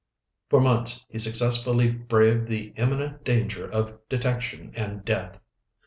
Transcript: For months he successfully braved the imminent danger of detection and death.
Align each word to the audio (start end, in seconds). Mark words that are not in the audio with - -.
For 0.49 0.59
months 0.61 1.05
he 1.09 1.19
successfully 1.19 1.91
braved 1.91 2.47
the 2.47 2.73
imminent 2.75 3.23
danger 3.23 3.69
of 3.69 3.99
detection 4.09 4.73
and 4.75 5.05
death. 5.05 5.39